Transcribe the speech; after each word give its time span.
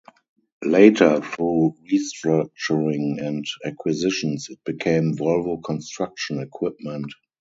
Later, 0.65 1.21
through 1.21 1.75
restructuring 1.87 3.23
and 3.23 3.45
acquisitions, 3.63 4.49
it 4.49 4.57
became 4.63 5.15
Volvo 5.15 5.63
Construction 5.63 6.39
Equipment. 6.41 7.13